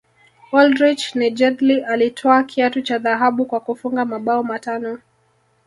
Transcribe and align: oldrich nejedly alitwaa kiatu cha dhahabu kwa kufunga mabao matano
oldrich 0.51 1.15
nejedly 1.15 1.85
alitwaa 1.85 2.43
kiatu 2.43 2.81
cha 2.81 2.97
dhahabu 2.97 3.45
kwa 3.45 3.59
kufunga 3.59 4.05
mabao 4.05 4.43
matano 4.43 4.99